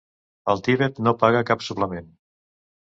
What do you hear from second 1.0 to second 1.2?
no